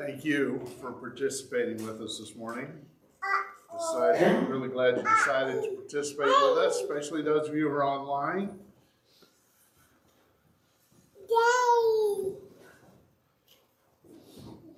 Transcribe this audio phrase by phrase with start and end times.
[0.00, 2.68] Thank you for participating with us this morning.
[3.70, 7.74] Decided, I'm really glad you decided to participate with us, especially those of you who
[7.74, 8.58] are online.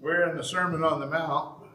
[0.01, 1.67] We're in the Sermon on the Mount.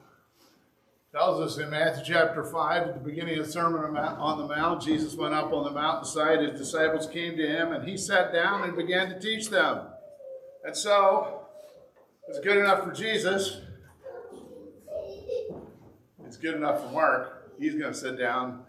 [1.14, 4.82] Tells us in Matthew chapter 5, at the beginning of the Sermon on the Mount,
[4.82, 6.42] Jesus went up on the mountainside.
[6.42, 9.88] His disciples came to him, and he sat down and began to teach them.
[10.66, 11.37] And so,
[12.28, 13.62] it's good enough for Jesus.
[16.26, 17.54] It's good enough for Mark.
[17.58, 18.64] He's going to sit down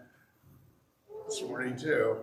[1.27, 2.17] this morning, too.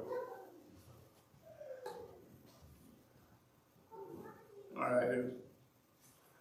[4.77, 5.09] All right.
[5.09, 5.33] It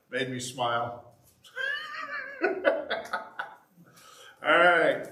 [0.09, 1.13] made me smile.
[4.43, 5.07] All right.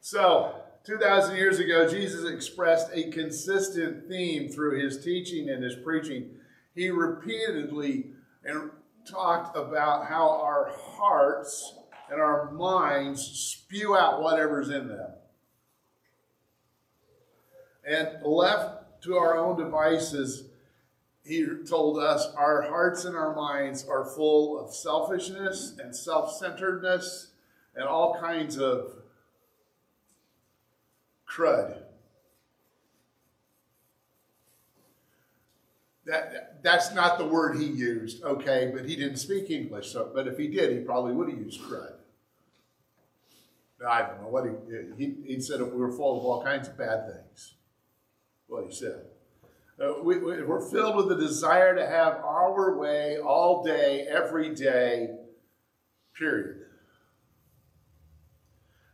[0.00, 6.30] So, 2,000 years ago, Jesus expressed a consistent theme through his teaching and his preaching.
[6.74, 8.12] He repeatedly
[8.44, 8.70] and
[9.08, 11.74] talked about how our hearts
[12.10, 15.10] and our minds spew out whatever's in them.
[17.86, 20.44] And left to our own devices,
[21.24, 27.28] he told us our hearts and our minds are full of selfishness and self centeredness
[27.74, 28.92] and all kinds of
[31.28, 31.82] crud.
[36.10, 39.92] That that's not the word he used, okay, but he didn't speak English.
[39.92, 41.94] So, but if he did, he probably would have used crud.
[43.88, 44.52] I don't know what he
[44.98, 45.60] he, he said.
[45.60, 47.54] We were full of all kinds of bad things.
[48.48, 49.04] What he said.
[49.80, 55.08] Uh, we, we're filled with the desire to have our way all day, every day.
[56.18, 56.66] Period.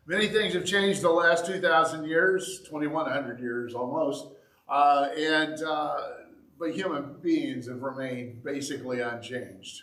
[0.06, 4.28] Many things have changed the last 2,000 years, 2,100 years almost,
[4.69, 5.62] uh, and.
[5.62, 5.97] Uh,
[6.59, 9.83] but human beings have remained basically unchanged.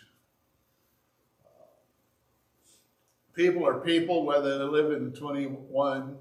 [3.34, 6.16] People are people, whether they live in the 21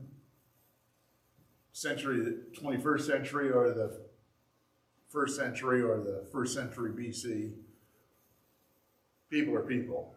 [1.72, 4.00] century, the 21st century, or the
[5.10, 7.52] first century, or the first century BC.
[9.30, 10.16] People are people.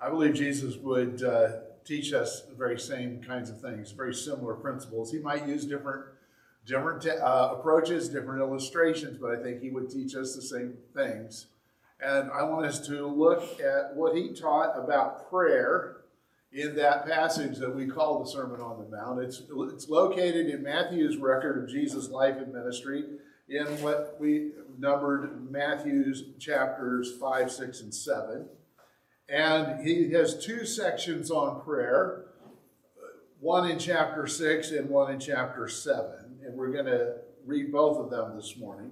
[0.00, 1.48] I believe Jesus would uh,
[1.84, 5.10] teach us the very same kinds of things, very similar principles.
[5.10, 6.04] He might use different
[6.66, 11.46] different uh, approaches, different illustrations, but I think he would teach us the same things.
[12.00, 15.98] And I want us to look at what he taught about prayer
[16.52, 19.20] in that passage that we call the Sermon on the Mount.
[19.20, 23.04] It's, it's located in Matthew's record of Jesus' life and ministry
[23.48, 28.48] in what we numbered Matthew's chapters 5, 6, and 7.
[29.28, 32.24] And he has two sections on prayer
[33.38, 37.98] one in chapter 6 and one in chapter 7 and we're going to read both
[37.98, 38.90] of them this morning.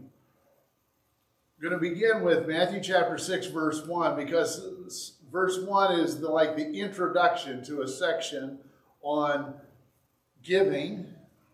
[1.57, 6.29] I'm going to begin with Matthew chapter 6, verse 1, because verse 1 is the,
[6.29, 8.59] like the introduction to a section
[9.03, 9.55] on
[10.43, 11.07] giving,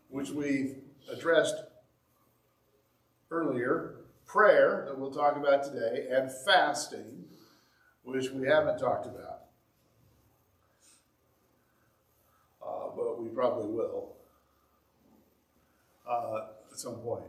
[0.09, 0.77] which we've
[1.13, 1.57] addressed
[3.31, 7.25] earlier, prayer, that we'll talk about today, and fasting,
[8.05, 9.43] which we haven't talked about.
[12.65, 14.17] Uh, but we probably will
[16.11, 17.25] uh, at some point.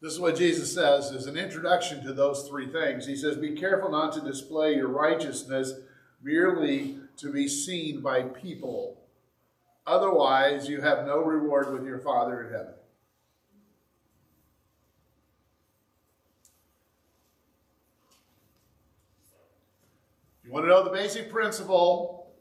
[0.00, 3.06] This is what Jesus says as an introduction to those three things.
[3.06, 5.72] He says, Be careful not to display your righteousness
[6.22, 8.98] merely to be seen by people.
[9.86, 12.74] Otherwise, you have no reward with your Father in heaven.
[20.44, 22.32] You want to know the basic principle?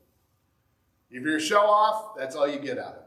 [1.09, 3.02] If you're a show off, that's all you get out of it.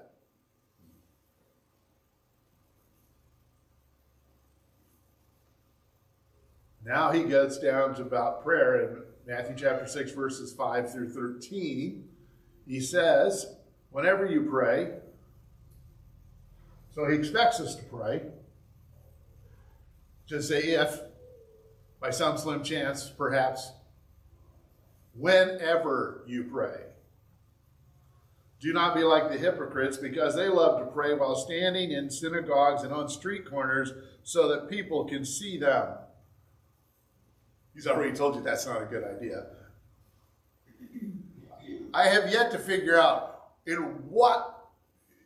[6.87, 12.05] Now he gets down to about prayer in Matthew chapter 6, verses 5 through 13.
[12.65, 13.57] He says,
[13.91, 14.93] Whenever you pray,
[16.95, 18.23] so he expects us to pray.
[20.29, 21.01] Just say if,
[22.01, 23.73] by some slim chance, perhaps,
[25.13, 26.83] whenever you pray.
[28.61, 32.85] Do not be like the hypocrites, because they love to pray while standing in synagogues
[32.85, 35.89] and on street corners so that people can see them.
[37.77, 39.45] He's already told you that's not a good idea.
[41.93, 43.77] I have yet to figure out in
[44.09, 44.71] what,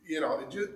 [0.04, 0.70] you know, just,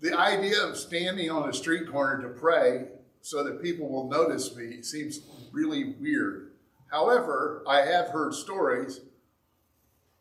[0.00, 2.86] the idea of standing on a street corner to pray
[3.20, 6.52] so that people will notice me seems really weird.
[6.88, 9.00] However, I have heard stories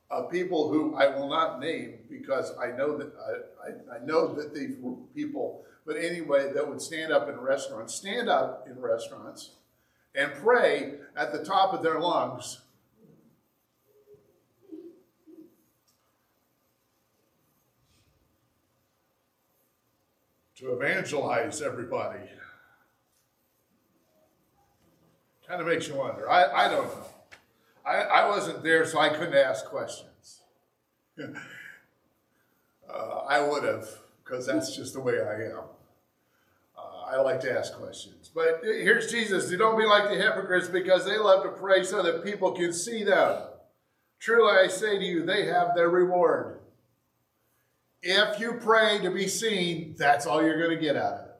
[0.09, 4.33] of people who I will not name because I know that I, I, I know
[4.33, 4.77] that these
[5.13, 9.57] people, but anyway, that would stand up in restaurants, stand up in restaurants
[10.15, 12.59] and pray at the top of their lungs.
[20.57, 22.19] To evangelize everybody.
[25.47, 26.29] Kind of makes you wonder.
[26.29, 27.05] I, I don't know.
[27.85, 30.41] I, I wasn't there, so I couldn't ask questions.
[32.89, 33.89] uh, I would have,
[34.23, 35.63] because that's just the way I am.
[37.13, 38.31] I like to ask questions.
[38.33, 39.47] But here's Jesus.
[39.49, 42.73] Do don't be like the hypocrites because they love to pray so that people can
[42.73, 43.43] see them.
[44.19, 46.61] Truly I say to you, they have their reward.
[48.01, 51.35] If you pray to be seen, that's all you're going to get out of it.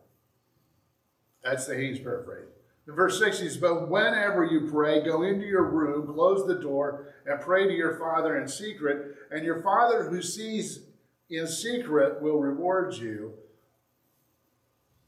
[1.44, 2.48] That's the Haines paraphrase.
[2.88, 6.62] In verse 6, he says, But whenever you pray, go into your room, close the
[6.62, 10.81] door, and pray to your Father in secret, and your Father who sees
[11.30, 13.34] in secret will reward you.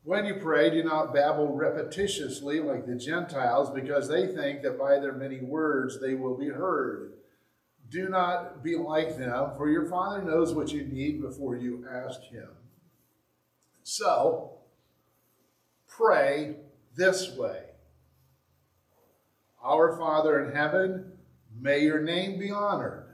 [0.06, 5.00] When you pray, do not babble repetitiously like the Gentiles, because they think that by
[5.00, 7.14] their many words they will be heard.
[7.90, 12.22] Do not be like them, for your Father knows what you need before you ask
[12.22, 12.50] Him.
[13.82, 14.60] So,
[15.88, 16.58] pray
[16.96, 17.64] this way
[19.64, 21.14] Our Father in heaven,
[21.60, 23.08] may your name be honored.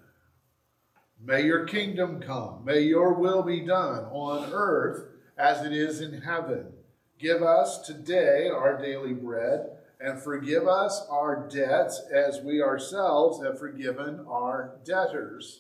[1.23, 2.65] May your kingdom come.
[2.65, 5.05] May your will be done on earth
[5.38, 6.73] as it is in heaven.
[7.21, 9.69] Give us today our daily bread
[10.00, 15.59] and forgive us our debts as we ourselves have forgiven our debtors.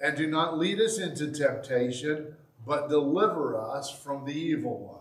[0.00, 4.96] And do not lead us into temptation, but deliver us from the evil one.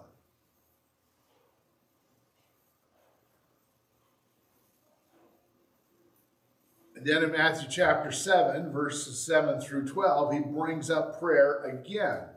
[6.98, 12.35] And then in Matthew chapter 7, verses 7 through 12, he brings up prayer again.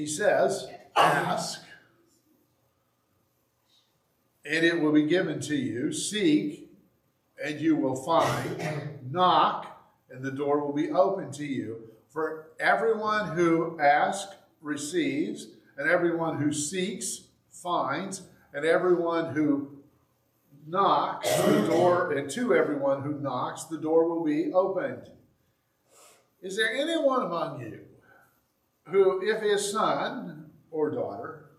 [0.00, 0.66] He says,
[0.96, 1.60] Ask,
[4.46, 5.92] and it will be given to you.
[5.92, 6.70] Seek,
[7.44, 9.02] and you will find.
[9.10, 9.66] Knock,
[10.10, 11.90] and the door will be open to you.
[12.08, 18.22] For everyone who asks receives, and everyone who seeks finds,
[18.54, 19.82] and everyone who
[20.66, 25.10] knocks, the door, and to everyone who knocks, the door will be opened.
[26.40, 27.80] Is there anyone among you
[28.90, 31.50] who, if his son or daughter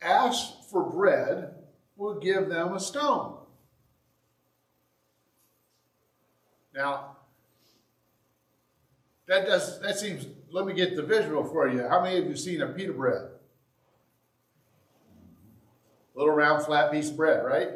[0.00, 1.54] asks for bread,
[1.96, 3.38] will give them a stone?
[6.74, 7.16] Now,
[9.26, 10.26] that does that seems.
[10.50, 11.86] Let me get the visual for you.
[11.88, 13.30] How many of you seen a pita bread?
[16.14, 17.70] Little round flat piece of bread, right?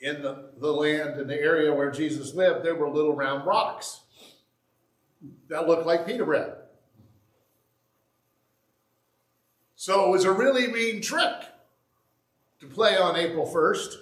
[0.00, 4.00] In the, the land, in the area where Jesus lived, there were little round rocks
[5.48, 6.54] that looked like pita bread.
[9.76, 11.44] So it was a really mean trick
[12.60, 13.96] to play on April 1st.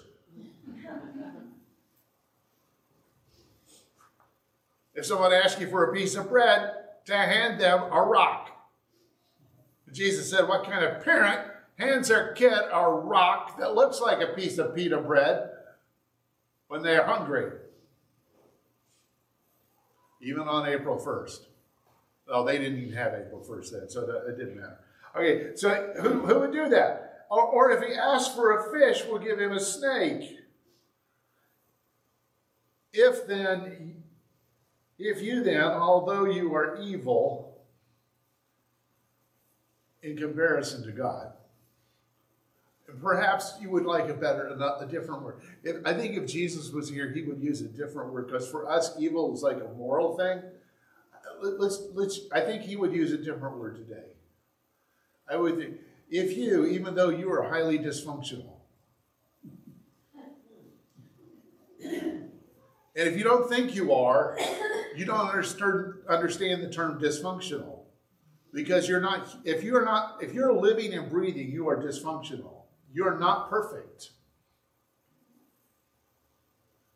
[4.95, 6.73] if someone asks you for a piece of bread,
[7.07, 8.51] to hand them a rock.
[9.93, 14.33] Jesus said, What kind of parent hands their kid a rock that looks like a
[14.35, 15.51] piece of pita bread
[16.69, 17.53] when they're hungry.
[20.25, 21.41] Even on April 1st.
[22.29, 24.79] Oh, they didn't even have April 1st then, so it didn't matter.
[25.15, 27.27] Okay, so who, who would do that?
[27.31, 30.39] Or, or if he asks for a fish, we'll give him a snake.
[32.93, 34.03] If then,
[34.99, 37.59] if you then, although you are evil
[40.03, 41.33] in comparison to God,
[43.01, 44.49] Perhaps you would like a better,
[44.81, 45.41] a different word.
[45.63, 48.69] If, I think if Jesus was here, he would use a different word because for
[48.69, 50.43] us, evil is like a moral thing.
[51.43, 54.07] Let's, let's, I think he would use a different word today.
[55.29, 55.77] I would think,
[56.11, 58.53] if you, even though you are highly dysfunctional,
[61.83, 64.39] and if you don't think you are,
[64.97, 67.81] you don't understand, understand the term dysfunctional.
[68.53, 72.54] Because you're not, if you're not, if you're living and breathing, you are dysfunctional.
[72.95, 74.11] You're not perfect.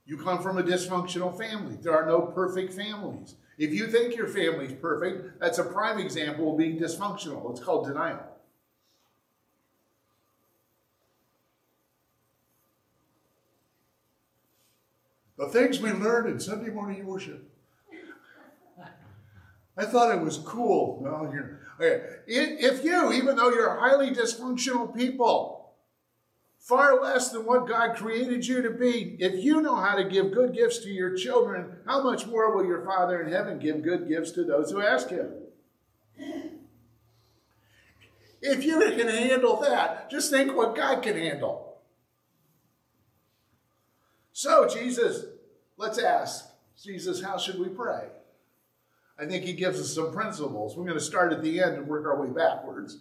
[0.07, 1.77] You come from a dysfunctional family.
[1.83, 3.35] There are no perfect families.
[3.59, 7.51] If you think your family's perfect, that's a prime example of being dysfunctional.
[7.51, 8.25] It's called denial.
[15.37, 17.51] The things we learned in Sunday morning worship.
[19.77, 21.01] I thought it was cool.
[21.05, 22.05] No, you're, okay.
[22.27, 25.58] If you, even though you're highly dysfunctional people,
[26.69, 29.17] far less than what God created you to be.
[29.19, 32.67] If you know how to give good gifts to your children, how much more will
[32.67, 35.31] your Father in heaven give good gifts to those who ask Him?
[38.43, 41.79] If you can handle that, just think what God can handle.
[44.35, 45.25] So, Jesus,
[45.79, 48.09] let's ask Jesus, how should we pray?
[49.19, 50.77] I think he gives us some principles.
[50.77, 52.99] We're going to start at the end and work our way backwards.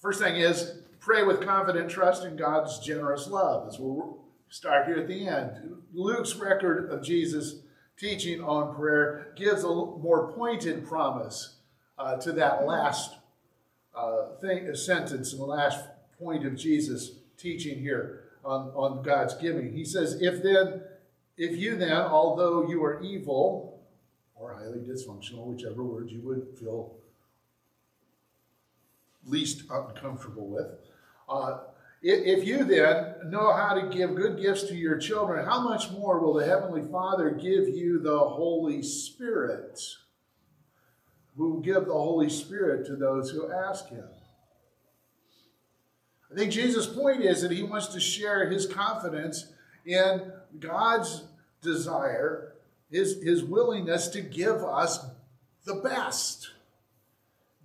[0.00, 3.68] First thing is pray with confident trust in God's generous love.
[3.68, 5.52] As we'll start here at the end.
[5.92, 7.56] Luke's record of Jesus'
[7.98, 11.56] teaching on prayer gives a more pointed promise
[11.98, 13.16] uh, to that last
[13.94, 15.84] uh, thing, a sentence, and the last
[16.18, 19.72] point of Jesus' teaching here on, on God's giving.
[19.72, 20.82] He says, If then,
[21.36, 23.80] if you then, although you are evil
[24.34, 26.94] or highly dysfunctional, whichever word you would feel
[29.26, 30.66] least uncomfortable with,
[31.28, 31.58] uh,
[32.00, 36.20] if you then know how to give good gifts to your children, how much more
[36.20, 39.80] will the Heavenly Father give you the Holy Spirit?
[41.36, 44.04] Who will give the Holy Spirit to those who ask Him.
[46.30, 49.52] I think Jesus' point is that He wants to share His confidence
[49.84, 51.24] in God's
[51.62, 52.54] desire,
[52.90, 55.04] His, his willingness to give us
[55.64, 56.50] the best.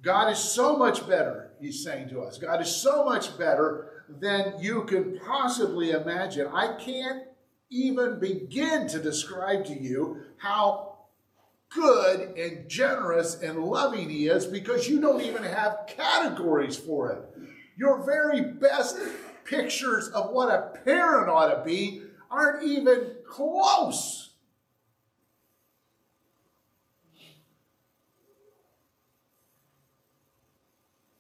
[0.04, 2.38] God is so much better, He's saying to us.
[2.38, 6.48] God is so much better than you can possibly imagine.
[6.48, 7.24] I can't
[7.70, 10.98] even begin to describe to you how
[11.70, 17.48] good and generous and loving He is because you don't even have categories for it.
[17.78, 18.98] Your very best
[19.46, 24.23] pictures of what a parent ought to be aren't even close.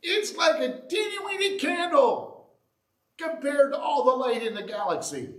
[0.03, 2.49] It's like a teeny weeny candle
[3.17, 5.29] compared to all the light in the galaxy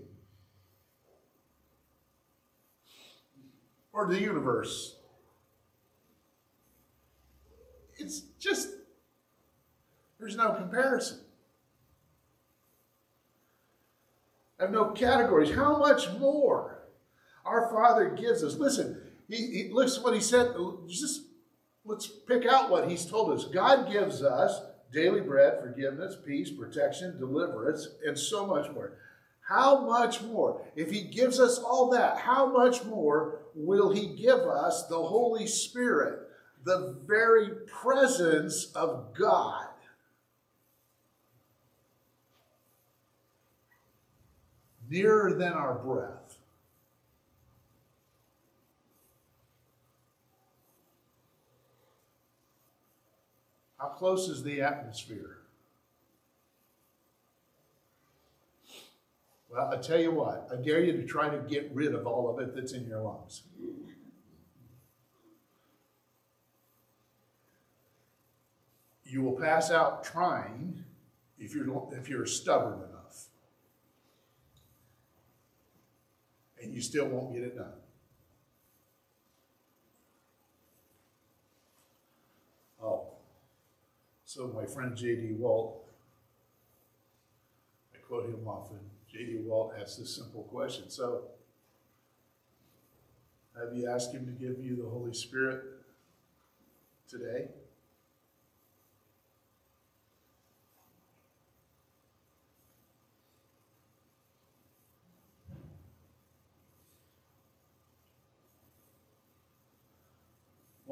[3.93, 4.97] or the universe.
[7.99, 8.71] It's just,
[10.19, 11.21] there's no comparison.
[14.59, 15.55] Have no categories.
[15.55, 16.85] How much more
[17.45, 18.55] our Father gives us?
[18.55, 20.55] Listen, he, he listen what he said.
[20.89, 21.24] Just
[21.85, 23.45] let's pick out what he's told us.
[23.45, 24.61] God gives us
[24.93, 28.93] daily bread, forgiveness, peace, protection, deliverance, and so much more.
[29.47, 30.63] How much more?
[30.75, 35.47] If He gives us all that, how much more will He give us the Holy
[35.47, 36.21] Spirit,
[36.65, 39.67] the very presence of God?
[44.89, 46.39] Nearer than our breath.
[53.97, 55.39] Close is the atmosphere?
[59.51, 62.29] Well, I tell you what, I dare you to try to get rid of all
[62.29, 63.43] of it that's in your lungs.
[69.05, 70.85] You will pass out trying
[71.39, 73.27] if you're, if you're stubborn enough.
[76.61, 77.84] And you still won't get it done.
[84.35, 85.35] So my friend J.D.
[85.39, 85.87] Walt,
[87.95, 88.81] I quote him often.
[89.09, 89.43] J.D.
[89.47, 90.91] Walt asks this simple question.
[90.91, 91.23] So,
[93.57, 95.63] have you asked him to give you the Holy Spirit
[97.09, 97.47] today?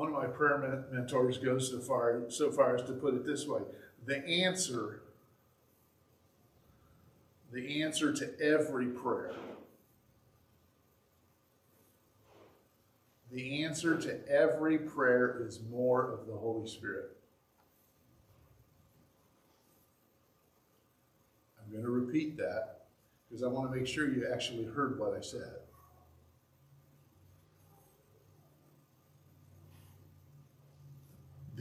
[0.03, 3.47] One of my prayer mentors goes so far, so far as to put it this
[3.47, 3.61] way.
[4.05, 5.03] The answer
[7.53, 9.35] the answer to every prayer
[13.31, 17.11] the answer to every prayer is more of the holy spirit.
[21.63, 22.87] I'm going to repeat that
[23.29, 25.63] because i want to make sure you actually heard what i said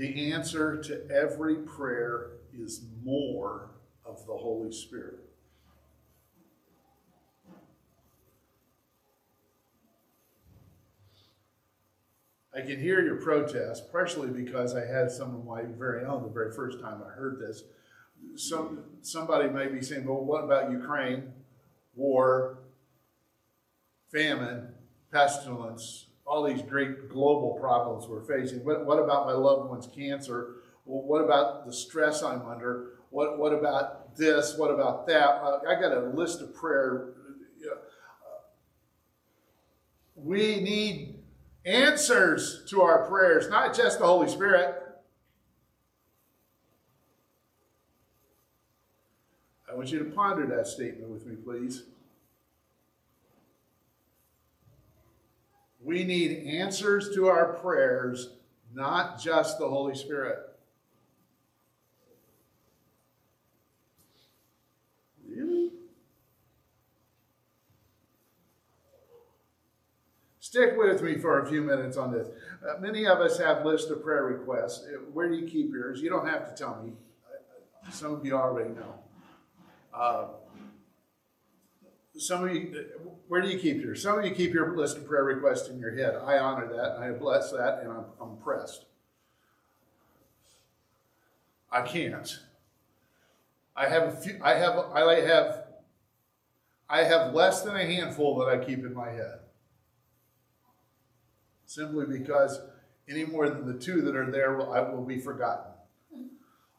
[0.02, 3.70] The answer to every prayer is more
[4.04, 5.20] of the Holy Spirit.
[12.52, 16.30] I can hear your protest, partially because I had some of my very own the
[16.30, 17.62] very first time I heard this.
[18.36, 21.32] Some somebody may be saying, "Well, what about Ukraine,
[21.94, 22.58] war,
[24.12, 24.74] famine,
[25.12, 28.64] pestilence, all these great global problems we're facing.
[28.64, 30.62] What, what about my loved one's cancer?
[30.86, 32.92] Well, what about the stress I'm under?
[33.10, 34.58] What, what about this?
[34.58, 35.28] What about that?
[35.28, 37.16] Uh, I got a list of prayer.
[37.62, 37.76] Uh,
[40.16, 41.20] we need
[41.66, 44.82] answers to our prayers, not just the Holy Spirit.
[49.70, 51.84] I want you to ponder that statement with me, please.
[55.92, 58.30] We need answers to our prayers,
[58.74, 60.40] not just the Holy Spirit.
[65.28, 65.72] Really?
[70.40, 72.30] Stick with me for a few minutes on this.
[72.66, 74.86] Uh, many of us have lists of prayer requests.
[74.86, 76.00] Uh, where do you keep yours?
[76.00, 76.94] You don't have to tell me.
[77.92, 78.94] Some of you already know.
[79.94, 80.28] Uh,
[82.18, 82.86] some of you,
[83.28, 84.04] where do you keep yours?
[84.04, 86.16] Some of you keep your list of prayer requests in your head.
[86.16, 86.98] I honor that.
[87.00, 88.86] I bless that, and I'm, I'm impressed.
[91.72, 92.40] I can't.
[93.76, 94.38] I have a few.
[94.44, 94.78] I have.
[94.94, 95.64] I have.
[96.90, 99.40] I have less than a handful that I keep in my head.
[101.66, 102.60] Simply because
[103.08, 105.72] any more than the two that are there, will, I will be forgotten.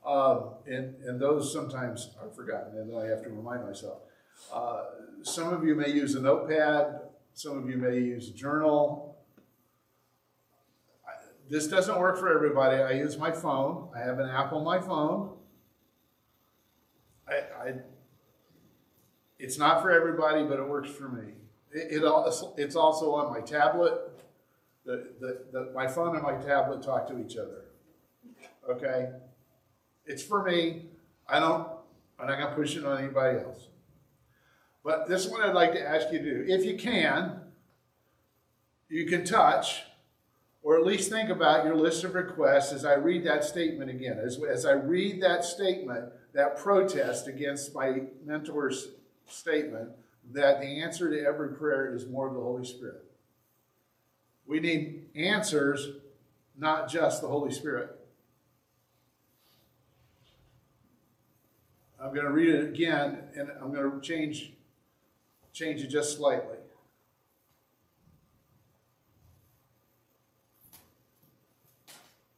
[0.04, 4.00] Um, and, and those sometimes are forgotten, and then I have to remind myself.
[4.50, 4.84] Uh,
[5.22, 7.00] some of you may use a notepad,
[7.34, 9.16] some of you may use a journal.
[11.48, 12.82] This doesn't work for everybody.
[12.82, 13.90] I use my phone.
[13.94, 15.36] I have an app on my phone.
[17.28, 17.74] I, I
[19.38, 21.32] it's not for everybody, but it works for me.
[21.72, 23.94] It, it, it's also on my tablet.
[24.84, 27.64] The, the, the, my phone and my tablet talk to each other.
[28.70, 29.10] Okay?
[30.06, 30.86] It's for me.
[31.28, 31.68] I don't,
[32.20, 33.68] I'm not going to push it on anybody else.
[34.84, 36.44] But this is what I'd like to ask you to do.
[36.52, 37.40] If you can,
[38.88, 39.84] you can touch
[40.62, 44.18] or at least think about your list of requests as I read that statement again.
[44.18, 48.88] As, as I read that statement, that protest against my mentor's
[49.28, 49.90] statement,
[50.32, 53.04] that the answer to every prayer is more of the Holy Spirit.
[54.46, 55.88] We need answers,
[56.56, 57.98] not just the Holy Spirit.
[62.00, 64.52] I'm going to read it again, and I'm going to change
[65.52, 66.56] change it just slightly.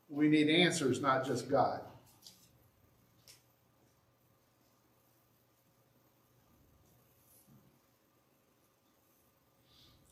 [0.08, 1.80] We need answers, not just God.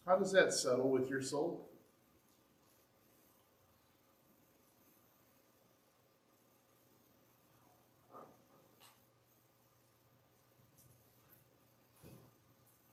[0.05, 1.72] How does that settle with your soul?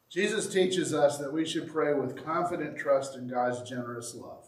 [0.10, 4.48] Jesus teaches us that we should pray with confident trust in God's generous love.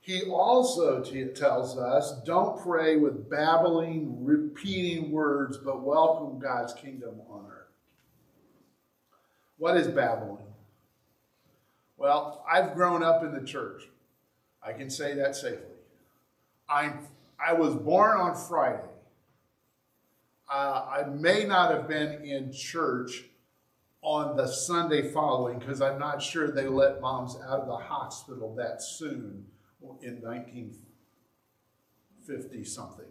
[0.00, 7.20] He also t- tells us don't pray with babbling, repeating words, but welcome God's kingdom
[7.28, 7.66] on earth.
[9.58, 10.38] What is babbling?
[11.98, 13.82] Well, I've grown up in the church.
[14.62, 15.60] I can say that safely.
[16.68, 17.00] I'm,
[17.44, 18.88] I was born on Friday.
[20.50, 23.24] Uh, I may not have been in church
[24.06, 28.54] on the Sunday following because I'm not sure they let moms out of the hospital
[28.54, 29.46] that soon
[30.00, 33.04] in 1950 something.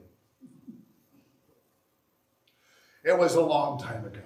[3.03, 4.21] It was a long time ago.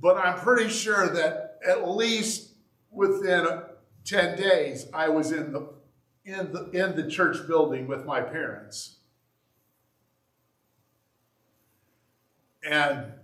[0.00, 2.54] But I'm pretty sure that at least
[2.90, 3.46] within
[4.06, 5.68] 10 days I was in the
[6.24, 9.00] in the in the church building with my parents.
[12.62, 13.19] And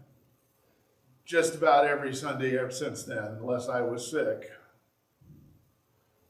[1.27, 4.49] just about every Sunday ever since then, unless I was sick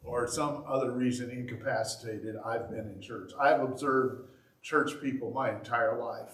[0.03, 3.33] or some other reason incapacitated, I've been in church.
[3.39, 4.29] I've observed
[4.63, 6.33] church people my entire life.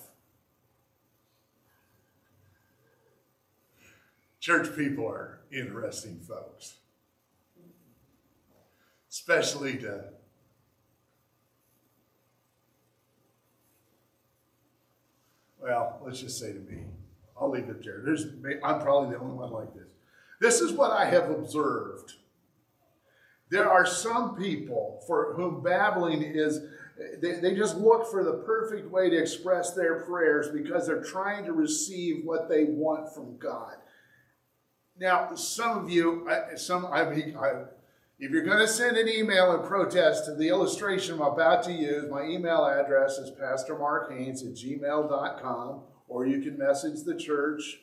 [4.38, 6.74] Church people are interesting folks,
[9.10, 10.04] especially to
[15.60, 16.82] well, let's just say to me.
[17.42, 18.02] I'll leave it there.
[18.04, 18.26] There's,
[18.62, 19.88] I'm probably the only one like this.
[20.40, 22.14] This is what I have observed.
[23.50, 26.60] There are some people for whom babbling is,
[27.20, 31.44] they, they just look for the perfect way to express their prayers because they're trying
[31.44, 33.74] to receive what they want from God.
[34.98, 37.64] Now, some of you, some I mean, I,
[38.20, 41.72] if you're going to send an email in protest to the illustration I'm about to
[41.72, 47.80] use, my email address is pastormarkhaines at gmail.com or you can message the church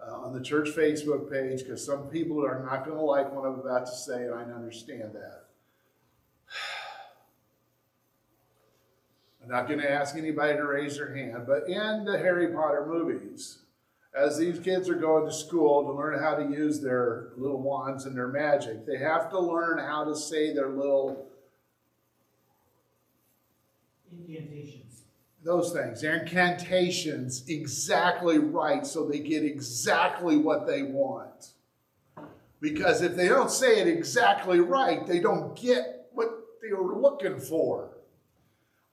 [0.00, 3.44] uh, on the church Facebook page because some people are not going to like what
[3.44, 5.44] I'm about to say, and I understand that.
[9.42, 12.86] I'm not going to ask anybody to raise their hand, but in the Harry Potter
[12.86, 13.58] movies,
[14.16, 18.06] as these kids are going to school to learn how to use their little wands
[18.06, 21.27] and their magic, they have to learn how to say their little
[25.42, 26.02] those things.
[26.02, 31.52] Incantations exactly right so they get exactly what they want.
[32.60, 36.28] Because if they don't say it exactly right, they don't get what
[36.60, 37.90] they were looking for.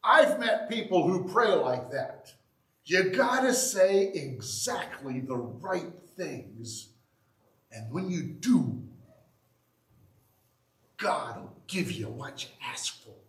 [0.04, 2.32] I've met people who pray like that.
[2.86, 6.90] You gotta say exactly the right things.
[7.72, 8.84] And when you do,
[10.98, 13.25] God will give you what you ask for.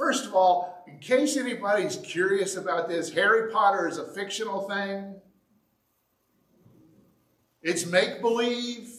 [0.00, 5.16] First of all, in case anybody's curious about this, Harry Potter is a fictional thing.
[7.62, 8.90] It's make believe.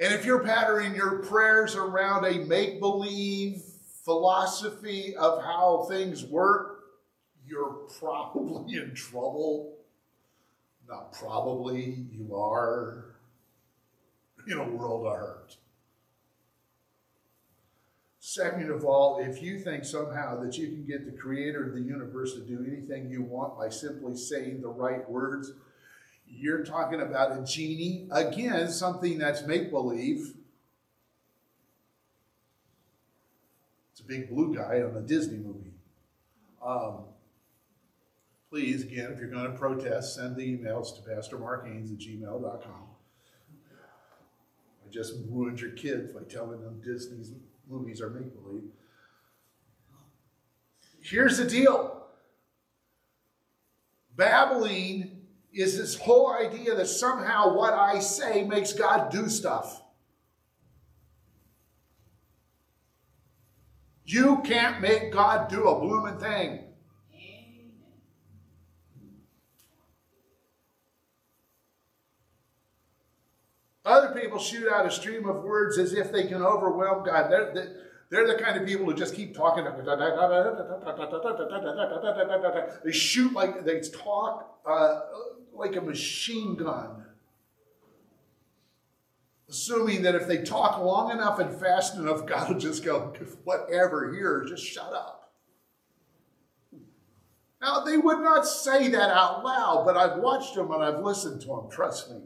[0.00, 3.62] And if you're patterning your prayers around a make believe
[4.04, 6.80] philosophy of how things work,
[7.46, 9.76] you're probably in trouble.
[10.88, 13.14] Not probably, you are
[14.48, 15.56] in a world of hurt.
[18.34, 21.80] Second of all, if you think somehow that you can get the creator of the
[21.80, 25.52] universe to do anything you want by simply saying the right words,
[26.26, 28.08] you're talking about a genie.
[28.10, 30.34] Again, something that's make believe.
[33.92, 35.74] It's a big blue guy on a Disney movie.
[36.60, 37.04] Um,
[38.50, 41.64] please, again, if you're going to protest, send the emails to Pastor at
[42.00, 42.88] gmail.com.
[44.84, 47.30] I just ruined your kids by telling them Disney's
[47.68, 48.64] movies are make believe.
[51.00, 52.02] Here's the deal
[54.16, 55.22] babbling
[55.52, 59.82] is this whole idea that somehow what I say makes God do stuff.
[64.04, 66.60] You can't make God do a blooming thing.
[73.94, 77.30] Other people shoot out a stream of words as if they can overwhelm God.
[77.30, 77.76] They're,
[78.10, 79.64] they're the kind of people who just keep talking.
[82.84, 85.00] They shoot like they talk uh,
[85.54, 87.04] like a machine gun,
[89.48, 93.12] assuming that if they talk long enough and fast enough, God will just go,
[93.44, 95.30] whatever, here, just shut up.
[97.62, 101.42] Now, they would not say that out loud, but I've watched them and I've listened
[101.42, 102.22] to them, trust me.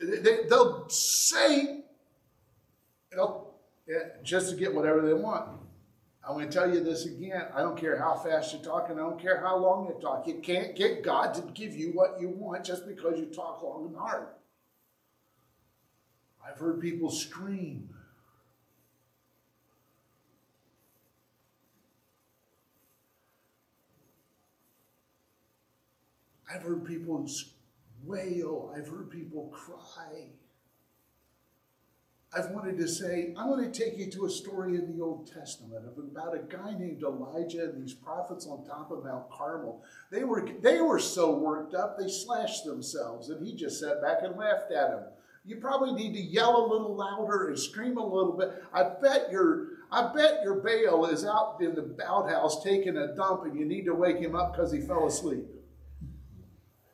[0.00, 1.82] They, will say,
[3.12, 3.54] they'll,
[4.22, 5.60] just to get whatever they want.
[6.26, 7.46] I'm going to tell you this again.
[7.54, 10.26] I don't care how fast you talk, and I don't care how long you talk.
[10.26, 13.86] You can't get God to give you what you want just because you talk long
[13.86, 14.28] and hard.
[16.46, 17.88] I've heard people scream.
[26.52, 27.26] I've heard people
[28.04, 28.72] wail.
[28.76, 30.30] I've heard people cry.
[32.32, 35.26] I've wanted to say, I want to take you to a story in the Old
[35.32, 39.82] Testament about a guy named Elijah and these prophets on top of Mount Carmel.
[40.12, 44.18] They were, they were so worked up, they slashed themselves, and he just sat back
[44.22, 45.02] and laughed at them.
[45.44, 48.62] You probably need to yell a little louder and scream a little bit.
[48.72, 53.44] I bet your I bet your Baal is out in the outhouse taking a dump
[53.44, 55.46] and you need to wake him up because he fell asleep.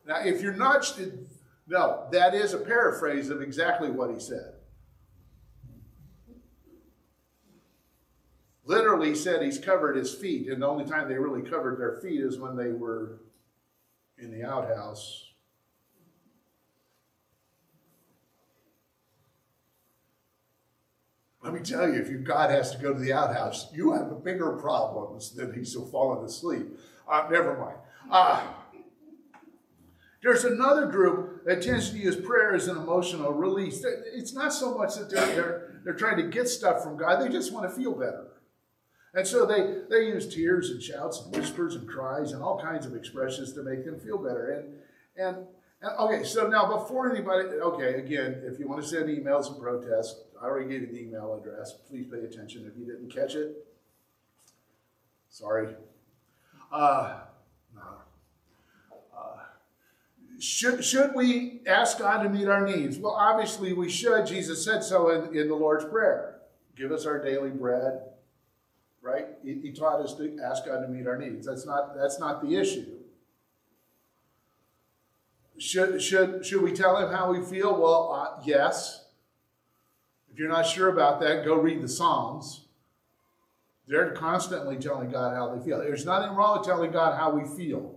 [0.06, 0.98] Now, if you're not,
[1.66, 4.52] no, that is a paraphrase of exactly what he said.
[8.64, 12.20] Literally said he's covered his feet, and the only time they really covered their feet
[12.20, 13.20] is when they were
[14.18, 15.24] in the outhouse.
[21.42, 24.24] Let me tell you, if your God has to go to the outhouse, you have
[24.24, 26.66] bigger problems than he's so falling asleep.
[27.08, 27.76] Uh, never mind.
[28.10, 28.44] Uh,
[30.22, 33.84] there's another group that tends to use prayer as an emotional release.
[33.84, 37.28] It's not so much that they're, they're, they're trying to get stuff from God, they
[37.28, 38.28] just want to feel better.
[39.14, 42.84] And so they, they use tears and shouts and whispers and cries and all kinds
[42.84, 44.50] of expressions to make them feel better.
[44.50, 44.74] And,
[45.16, 45.46] and,
[45.80, 49.58] and okay, so now before anybody, okay, again, if you want to send emails and
[49.58, 51.72] protests, I already gave you the email address.
[51.88, 53.66] Please pay attention if you didn't catch it.
[55.30, 55.74] Sorry.
[56.70, 57.20] Uh,
[60.38, 62.98] should, should we ask God to meet our needs?
[62.98, 64.26] Well, obviously we should.
[64.26, 66.40] Jesus said so in, in the Lord's Prayer.
[66.76, 68.02] Give us our daily bread,
[69.00, 69.28] right?
[69.42, 71.46] He, he taught us to ask God to meet our needs.
[71.46, 72.86] That's not, that's not the issue.
[75.58, 77.80] Should, should, should we tell him how we feel?
[77.80, 79.06] Well, uh, yes.
[80.30, 82.66] If you're not sure about that, go read the Psalms.
[83.88, 85.78] They're constantly telling God how they feel.
[85.78, 87.94] There's nothing wrong with telling God how we feel.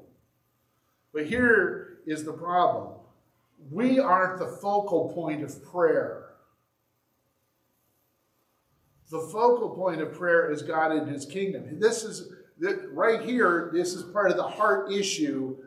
[1.11, 2.95] But here is the problem
[3.69, 6.25] we aren't the focal point of prayer.
[9.11, 11.79] The focal point of prayer is God and His kingdom.
[11.79, 12.31] This is
[12.91, 15.57] right here, this is part of the heart issue.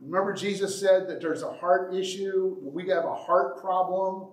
[0.00, 2.56] Remember, Jesus said that there's a heart issue.
[2.60, 4.28] We have a heart problem.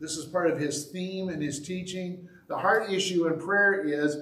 [0.00, 2.28] This is part of his theme and his teaching.
[2.48, 4.16] The heart issue in prayer is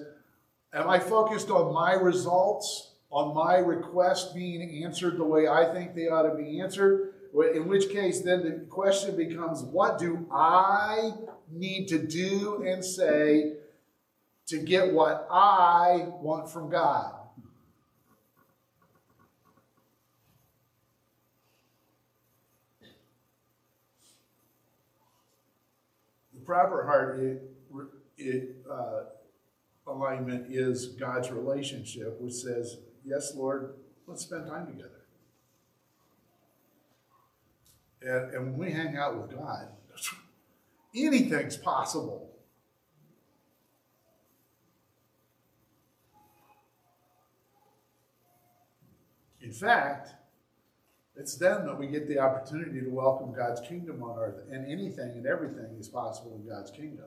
[0.73, 5.95] Am I focused on my results, on my request being answered the way I think
[5.95, 7.14] they ought to be answered?
[7.55, 11.12] In which case, then the question becomes what do I
[11.51, 13.55] need to do and say
[14.47, 17.12] to get what I want from God?
[26.33, 27.42] The proper heart it,
[28.16, 29.03] it, uh,
[29.87, 33.75] alignment is God's relationship, which says, Yes, Lord,
[34.09, 34.90] let's spend time together.
[38.03, 39.69] And, and when we hang out with God,
[40.95, 42.33] anything's possible.
[49.40, 50.11] In fact,
[51.14, 55.12] it's then that we get the opportunity to welcome God's kingdom on earth, and anything
[55.12, 57.07] and everything is possible in God's kingdom.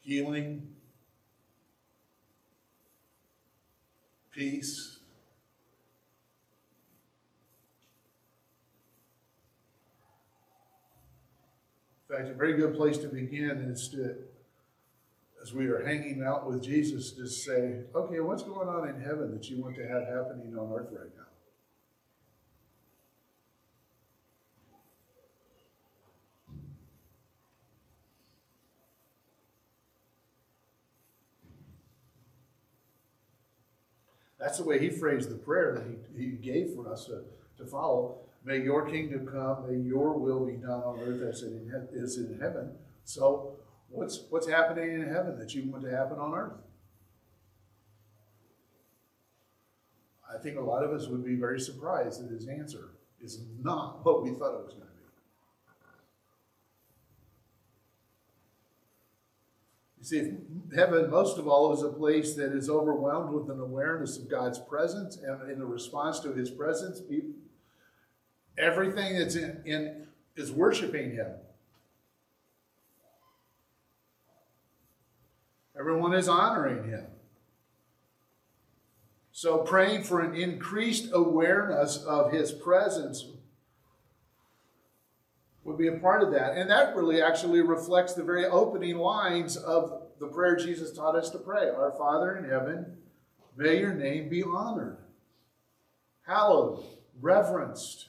[0.00, 0.71] Healing,
[4.32, 4.92] peace,
[12.12, 14.14] In fact, a very good place to begin is to,
[15.42, 19.32] as we are hanging out with Jesus, just say, okay, what's going on in heaven
[19.32, 21.31] that you want to have happening on earth right now?
[34.42, 37.22] That's the way he phrased the prayer that he, he gave for us to,
[37.58, 38.16] to follow.
[38.44, 41.52] May your kingdom come, may your will be done on earth as it
[41.92, 42.72] is in heaven.
[43.04, 43.52] So,
[43.88, 46.58] what's, what's happening in heaven that you want to happen on earth?
[50.28, 52.88] I think a lot of us would be very surprised that his answer
[53.20, 55.02] is not what we thought it was going to be.
[60.02, 60.32] You see,
[60.74, 64.58] heaven, most of all, is a place that is overwhelmed with an awareness of God's
[64.58, 67.00] presence, and in a response to his presence,
[68.58, 71.28] Everything that's in, in is worshiping him.
[75.78, 77.06] Everyone is honoring him.
[79.30, 83.24] So, praying for an increased awareness of his presence
[85.64, 86.56] would be a part of that.
[86.56, 91.30] And that really actually reflects the very opening lines of the prayer Jesus taught us
[91.30, 92.96] to pray Our Father in heaven,
[93.56, 94.98] may your name be honored,
[96.26, 96.84] hallowed,
[97.20, 98.08] reverenced.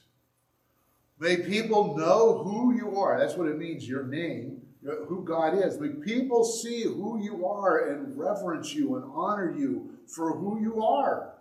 [1.19, 3.17] May people know who you are.
[3.17, 4.61] That's what it means, your name,
[5.07, 5.79] who God is.
[5.79, 10.83] May people see who you are and reverence you and honor you for who you
[10.83, 11.32] are.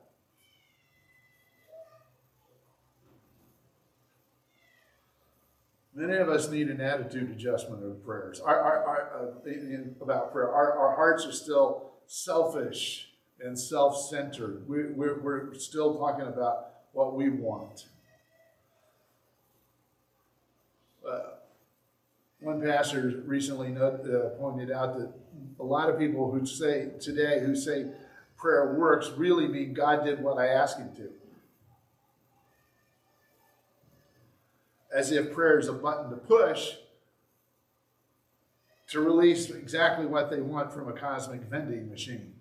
[5.94, 8.40] Many of us need an attitude adjustment of prayers.
[8.40, 14.08] Our, our, our, uh, in, about prayer, our, our hearts are still selfish and self
[14.08, 14.66] centered.
[14.66, 17.86] We, we're, we're still talking about what we want.
[21.06, 21.18] Uh,
[22.40, 23.90] one pastor recently uh,
[24.38, 25.12] pointed out that
[25.60, 27.86] a lot of people who say today who say
[28.36, 31.10] prayer works really mean God did what I asked him to.
[34.94, 36.72] As if prayer is a button to push
[38.88, 42.34] to release exactly what they want from a cosmic vending machine.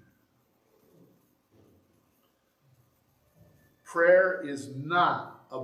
[3.83, 5.59] Prayer is not a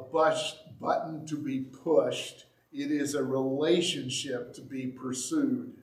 [0.80, 2.46] button to be pushed
[2.78, 5.74] it is a relationship to be pursued.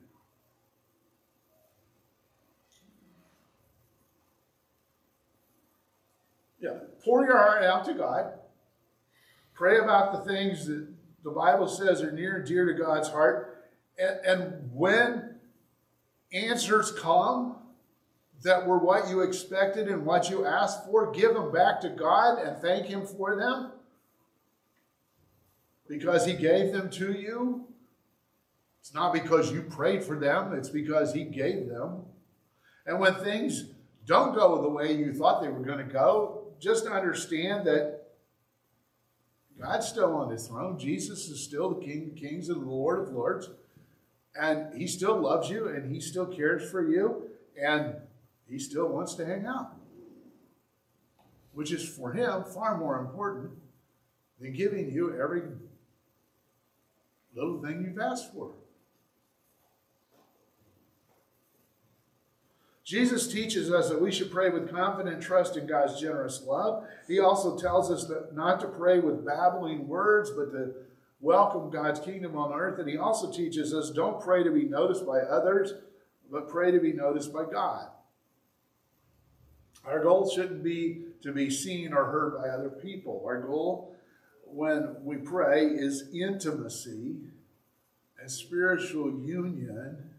[6.59, 8.39] Yeah, pour your heart out to God.
[9.53, 10.87] Pray about the things that
[11.25, 13.65] the Bible says are near and dear to God's heart.
[13.97, 15.35] And, and when
[16.31, 17.55] answers come
[18.43, 22.37] that were what you expected and what you asked for, give them back to God
[22.37, 23.71] and thank Him for them
[25.87, 27.65] because he gave them to you.
[28.79, 32.03] It's not because you prayed for them, it's because he gave them.
[32.85, 33.65] And when things
[34.05, 38.04] don't go the way you thought they were going to go, just understand that
[39.65, 40.77] God's still on his throne.
[40.77, 43.49] Jesus is still the King of Kings and the Lord of Lords.
[44.39, 47.95] And he still loves you and he still cares for you and
[48.47, 49.75] he still wants to hang out,
[51.53, 53.53] which is for him far more important
[54.39, 55.41] than giving you every
[57.33, 58.51] little thing you've asked for.
[62.85, 66.85] Jesus teaches us that we should pray with confident trust in God's generous love.
[67.07, 70.75] He also tells us that not to pray with babbling words, but to
[71.19, 72.77] welcome God's kingdom on earth.
[72.77, 75.73] And he also teaches us don't pray to be noticed by others,
[76.31, 77.87] but pray to be noticed by God.
[79.83, 83.23] Our goal shouldn't be to be seen or heard by other people.
[83.25, 83.95] Our goal
[84.45, 87.15] when we pray is intimacy
[88.21, 90.11] and spiritual union,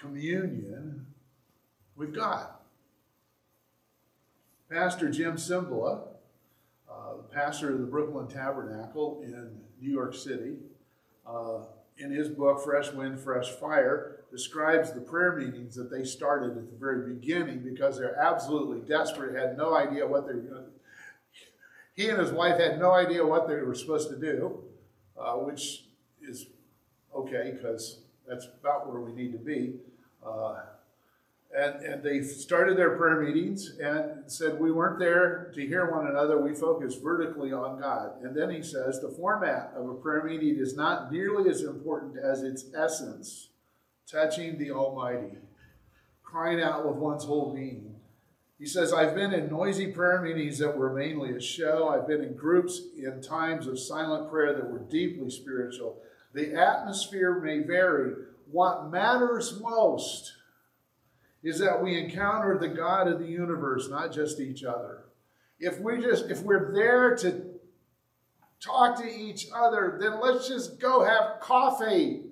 [0.00, 1.06] communion
[1.96, 2.48] with God.
[4.70, 6.08] Pastor Jim Cymbala,
[6.90, 10.56] uh, pastor of the Brooklyn Tabernacle in New York City,
[11.26, 11.60] uh,
[11.98, 16.70] in his book, Fresh Wind, Fresh Fire, describes the prayer meetings that they started at
[16.70, 20.70] the very beginning because they're absolutely desperate, had no idea what they were going to
[21.94, 24.62] He and his wife had no idea what they were supposed to do,
[25.18, 25.84] uh, which
[26.20, 26.46] is
[27.14, 29.74] okay because that's about where we need to be.
[30.24, 30.56] Uh,
[31.56, 36.06] and, and they started their prayer meetings and said, We weren't there to hear one
[36.06, 36.38] another.
[36.38, 38.22] We focused vertically on God.
[38.22, 42.18] And then he says, The format of a prayer meeting is not nearly as important
[42.18, 43.48] as its essence,
[44.06, 45.38] touching the Almighty,
[46.22, 47.94] crying out with one's whole being.
[48.58, 51.88] He says, I've been in noisy prayer meetings that were mainly a show.
[51.88, 56.02] I've been in groups in times of silent prayer that were deeply spiritual.
[56.34, 58.12] The atmosphere may vary.
[58.50, 60.34] What matters most
[61.46, 65.04] is that we encounter the God of the universe, not just each other.
[65.60, 67.44] If we just if we're there to
[68.58, 72.22] talk to each other, then let's just go have coffee.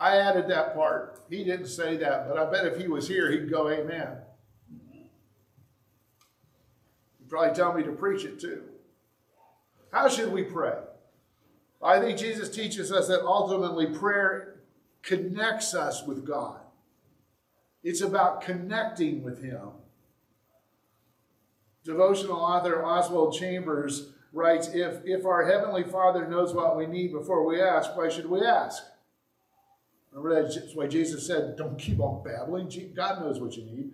[0.00, 1.20] I added that part.
[1.28, 4.16] He didn't say that, but I bet if he was here, he'd go, Amen.
[7.18, 8.62] He'd probably tell me to preach it too.
[9.92, 10.78] How should we pray?
[11.82, 14.60] I think Jesus teaches us that ultimately prayer
[15.02, 16.60] connects us with God.
[17.82, 19.70] It's about connecting with Him.
[21.84, 27.46] Devotional author Oswald Chambers writes if, if our Heavenly Father knows what we need before
[27.46, 28.82] we ask, why should we ask?
[30.12, 32.70] Remember that's why Jesus said, Don't keep on babbling.
[32.94, 33.92] God knows what you need.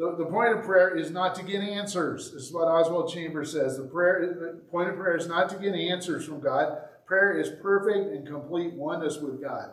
[0.00, 2.32] The, the point of prayer is not to get answers.
[2.32, 3.76] This is what Oswald Chambers says.
[3.76, 6.78] The prayer the point of prayer is not to get answers from God.
[7.04, 9.72] Prayer is perfect and complete oneness with God.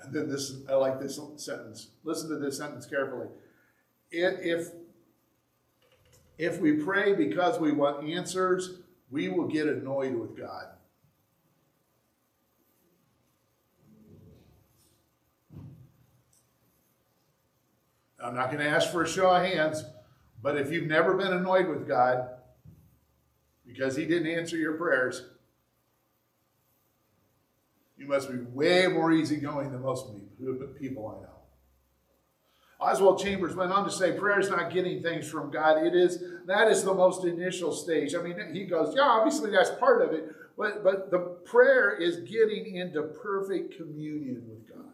[0.00, 1.88] And then this, I like this sentence.
[2.04, 3.26] Listen to this sentence carefully.
[4.10, 4.70] If,
[6.38, 8.78] if we pray because we want answers,
[9.10, 10.68] we will get annoyed with God.
[18.24, 19.84] I'm not going to ask for a show of hands,
[20.42, 22.26] but if you've never been annoyed with God
[23.66, 25.26] because He didn't answer your prayers,
[27.98, 30.06] you must be way more easygoing than most
[30.80, 31.30] people I know.
[32.80, 35.86] Oswald Chambers went on to say, prayer is not getting things from God.
[35.86, 38.14] It is that is the most initial stage.
[38.14, 42.20] I mean, he goes, yeah, obviously that's part of it, but but the prayer is
[42.20, 44.92] getting into perfect communion with God.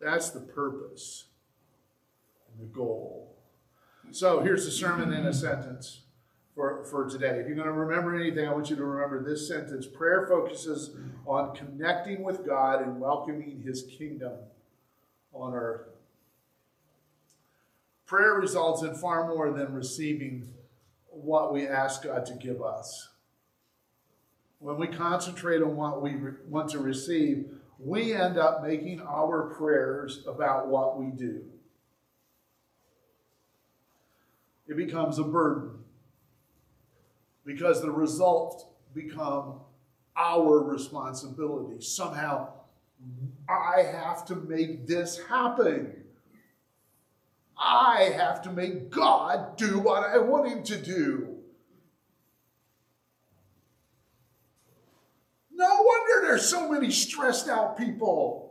[0.00, 1.24] That's the purpose
[2.60, 3.36] the goal.
[4.12, 6.00] So here's the sermon in a sentence
[6.54, 7.38] for, for today.
[7.38, 9.86] If you're going to remember anything, I want you to remember this sentence.
[9.86, 10.90] Prayer focuses
[11.26, 14.32] on connecting with God and welcoming his kingdom
[15.32, 15.86] on earth.
[18.06, 20.48] Prayer results in far more than receiving
[21.10, 23.08] what we ask God to give us.
[24.58, 27.46] When we concentrate on what we re- want to receive,
[27.78, 31.42] we end up making our prayers about what we do.
[34.70, 35.70] It becomes a burden
[37.44, 38.64] because the results
[38.94, 39.54] become
[40.16, 41.82] our responsibility.
[41.82, 42.52] Somehow,
[43.48, 46.04] I have to make this happen.
[47.58, 51.36] I have to make God do what I want him to do.
[55.52, 58.49] No wonder there's so many stressed out people.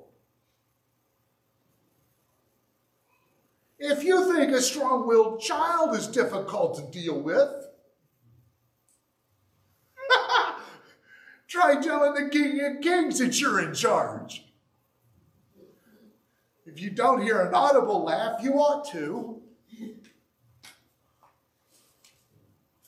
[3.80, 7.50] If you think a strong willed child is difficult to deal with,
[11.48, 14.44] try telling the king of kings that you're in charge.
[16.66, 19.42] If you don't hear an audible laugh, you ought to.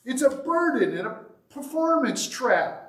[0.04, 2.80] It's a burden and a performance trap.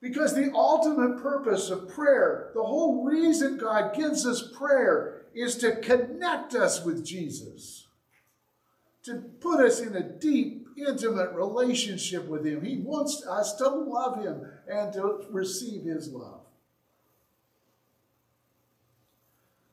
[0.00, 5.76] Because the ultimate purpose of prayer, the whole reason God gives us prayer, is to
[5.76, 7.86] connect us with Jesus,
[9.04, 12.64] to put us in a deep, intimate relationship with Him.
[12.64, 16.40] He wants us to love Him and to receive His love.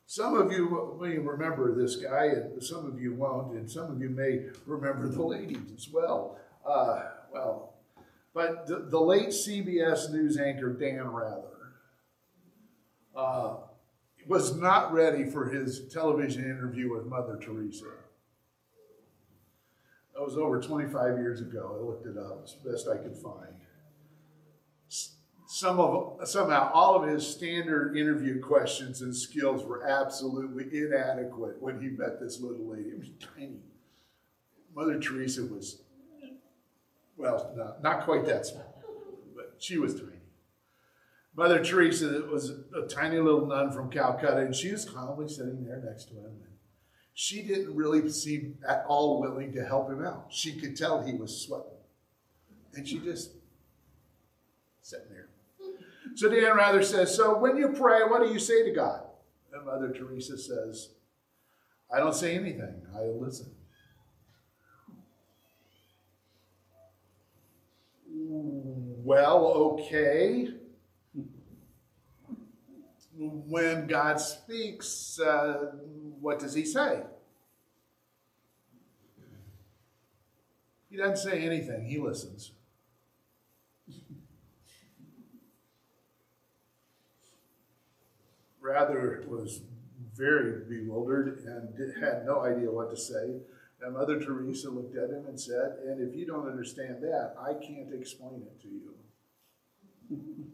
[0.05, 4.01] Some of you may remember this guy, and some of you won't, and some of
[4.01, 6.39] you may remember the ladies as well.
[6.65, 7.73] Uh, well,
[8.33, 11.57] but the, the, late CBS News anchor Dan Rather
[13.17, 13.55] uh,
[14.27, 17.85] was not ready for his television interview with Mother Teresa.
[20.13, 21.77] That was over 25 years ago.
[21.79, 22.47] I looked it up.
[22.63, 23.53] The best I could find.
[25.49, 31.81] Some of somehow all of his standard interview questions and skills were absolutely inadequate when
[31.81, 32.89] he met this little lady.
[32.89, 33.61] It was tiny.
[34.75, 35.83] Mother Teresa was
[37.15, 38.83] well, no, not quite that small,
[39.35, 40.16] but she was tiny.
[41.37, 45.79] Mother Teresa was a tiny little nun from Calcutta, and she was calmly sitting there
[45.85, 46.31] next to him.
[47.13, 50.25] She didn't really seem at all willing to help him out.
[50.29, 51.65] She could tell he was sweating.
[52.73, 53.31] And she just
[54.81, 55.27] sitting there.
[56.15, 59.01] So Dan Rather says, So when you pray, what do you say to God?
[59.53, 60.89] And Mother Teresa says,
[61.93, 63.51] I don't say anything, I listen.
[68.09, 70.49] Well, okay.
[73.17, 75.71] When God speaks, uh,
[76.21, 77.01] what does he say?
[80.89, 82.51] He doesn't say anything, he listens.
[88.61, 89.61] Rather was
[90.15, 93.39] very bewildered and had no idea what to say.
[93.81, 97.53] And Mother Teresa looked at him and said, And if you don't understand that, I
[97.53, 100.53] can't explain it to you.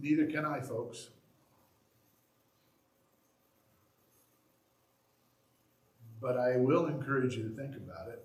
[0.00, 1.08] Neither can I, folks.
[6.20, 8.24] But I will encourage you to think about it.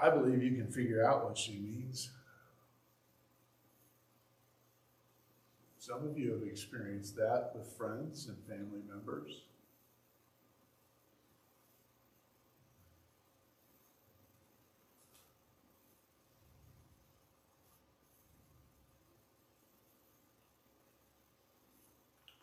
[0.00, 2.10] I believe you can figure out what she means.
[5.78, 9.42] Some of you have experienced that with friends and family members.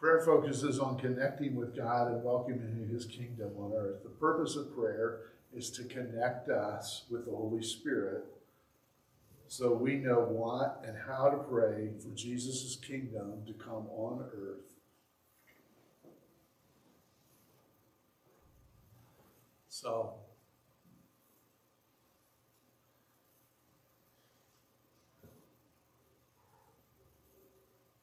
[0.06, 4.04] Prayer focuses on connecting with God and welcoming His kingdom on earth.
[4.04, 8.24] The purpose of prayer is to connect us with the Holy Spirit
[9.48, 14.76] so we know what and how to pray for Jesus' kingdom to come on earth.
[19.70, 20.14] So,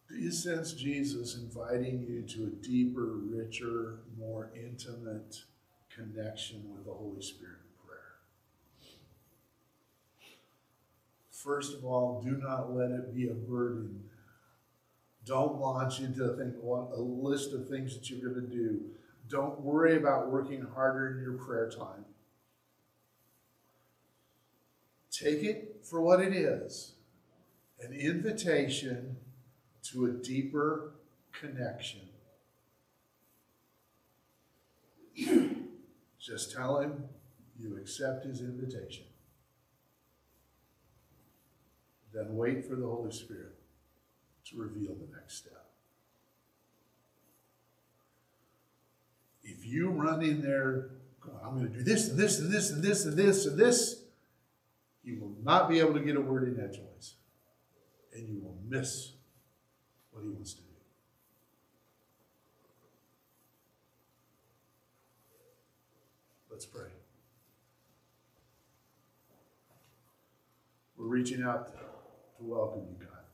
[0.08, 5.42] do you sense Jesus inviting you to a deeper, richer, more intimate
[5.94, 7.56] connection with the Holy Spirit?
[7.56, 8.14] in prayer.
[11.30, 14.04] First of all, do not let it be a burden.
[15.24, 18.80] Don't launch into a, thing, a list of things that you're going to do.
[19.28, 22.04] Don't worry about working harder in your prayer time.
[25.10, 26.92] Take it for what it is
[27.80, 29.16] an invitation
[29.92, 30.92] to a deeper
[31.32, 32.00] connection.
[36.18, 37.04] Just tell him
[37.58, 39.04] you accept his invitation.
[42.12, 43.54] Then wait for the Holy Spirit
[44.46, 45.66] to reveal the next step.
[49.42, 50.90] If you run in there,
[51.44, 54.02] I'm going to do this and this and this and this and this and this,
[55.04, 57.14] you will not be able to get a word in edgewise.
[58.14, 59.12] And you will miss
[60.22, 60.68] what he wants to do.
[66.50, 66.90] Let's pray.
[70.96, 71.80] We're reaching out to
[72.38, 73.24] welcome you, God,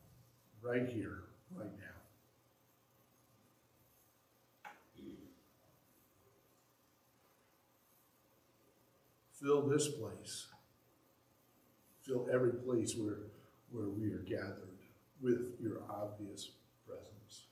[0.63, 1.25] right here,
[1.55, 1.85] right now.
[9.33, 10.47] Fill this place.
[12.03, 13.19] Fill every place where,
[13.71, 14.79] where we are gathered
[15.21, 16.49] with your obvious
[16.87, 17.45] presence.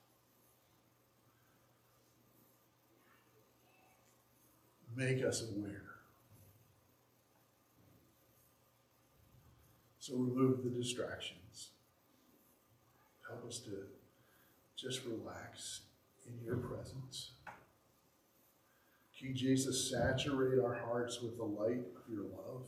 [4.97, 5.83] Make us aware.
[9.99, 11.69] So remove the distractions.
[13.29, 13.73] Help us to
[14.75, 15.83] just relax
[16.27, 17.33] in your presence.
[19.19, 22.63] King Jesus, saturate our hearts with the light of your love.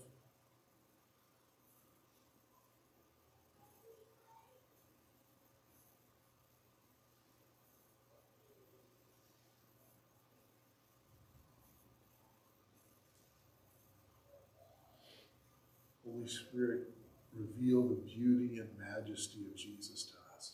[16.05, 16.91] Holy Spirit,
[17.37, 20.53] reveal the beauty and majesty of Jesus to us.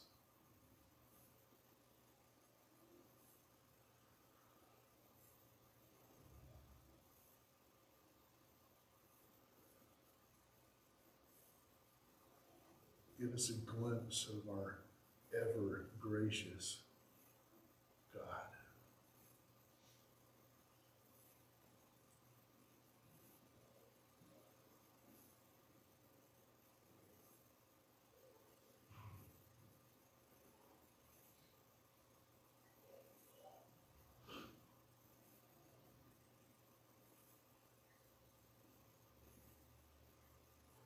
[13.20, 14.78] Give us a glimpse of our
[15.34, 16.78] ever gracious
[18.12, 18.22] God.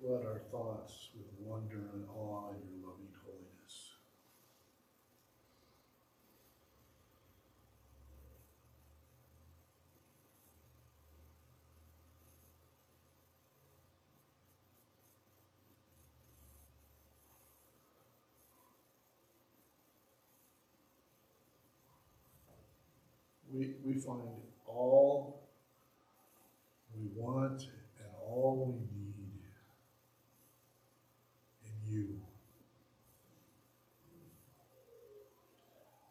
[0.01, 3.93] Flood our thoughts with wonder and awe in your loving holiness.
[23.51, 24.21] We, we find
[24.67, 25.49] all
[26.95, 29.29] we want and all we need
[31.65, 32.21] in you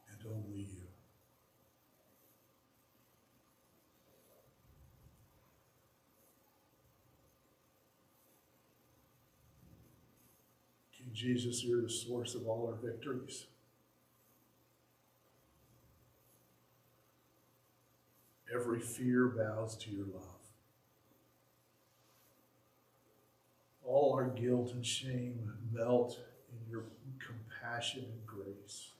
[0.09, 0.87] and only you.
[10.97, 13.47] King Jesus, you're the source of all our victories.
[18.53, 20.23] Every fear bows to your love.
[23.83, 26.19] All our guilt and shame melt
[26.51, 26.83] in your
[27.17, 28.91] compassion and grace.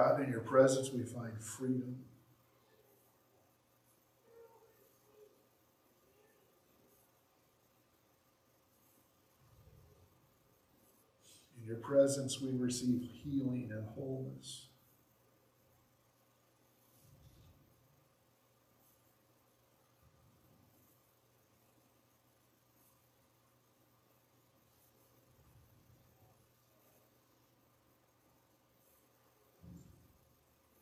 [0.00, 1.96] God, in your presence we find freedom.
[11.60, 14.68] In your presence, we receive healing and wholeness.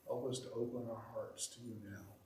[0.07, 2.18] Help us to open our hearts to you now.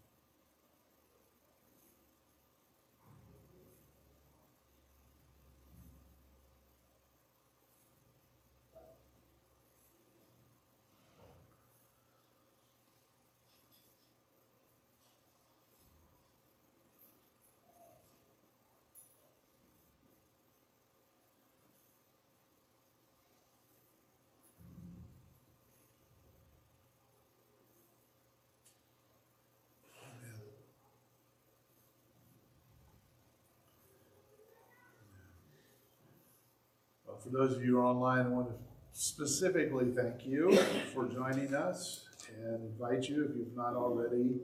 [37.23, 38.55] For those of you who are online, I want to
[38.93, 40.57] specifically thank you
[40.93, 44.41] for joining us and invite you, if you've not already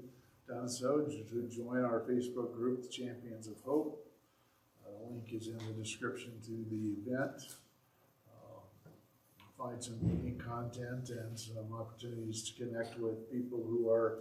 [0.46, 4.06] done so, to join our Facebook group, the Champions of Hope.
[4.86, 7.56] Uh, The link is in the description to the event.
[8.28, 8.60] Uh,
[9.56, 14.20] Find some unique content and some opportunities to connect with people who are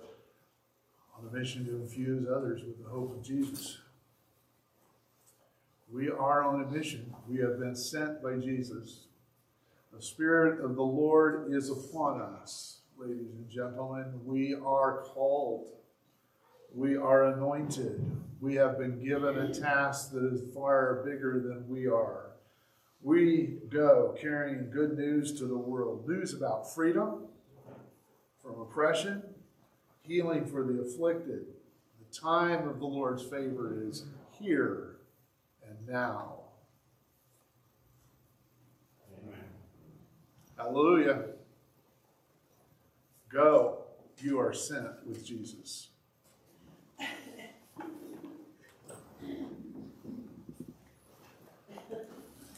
[1.17, 3.77] on a mission to infuse others with the hope of Jesus.
[5.91, 7.13] We are on a mission.
[7.29, 9.05] We have been sent by Jesus.
[9.93, 14.05] The Spirit of the Lord is upon us, ladies and gentlemen.
[14.25, 15.69] We are called.
[16.75, 18.05] We are anointed.
[18.41, 22.31] We have been given a task that is far bigger than we are.
[23.01, 27.27] We go carrying good news to the world news about freedom
[28.43, 29.23] from oppression,
[30.01, 31.45] healing for the afflicted.
[31.99, 34.03] The time of the Lord's favor is
[34.37, 34.86] here
[35.87, 36.33] now.
[40.57, 41.25] Hallelujah.
[43.29, 43.83] Go.
[44.19, 45.89] You are sent with Jesus.